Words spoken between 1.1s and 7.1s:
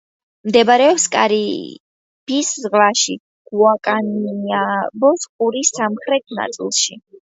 კარიბის ზღვაში, გუაკანაიაბოს ყურის სამხრეთ ნაწილში.